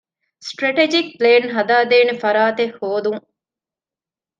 [0.47, 3.23] ސްޓްރެޓެޖިކް ޕްލޭން ހަދާދޭނެ ފަރާތެއް ހޯދުން